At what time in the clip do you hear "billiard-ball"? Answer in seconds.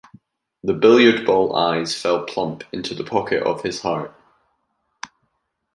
0.73-1.55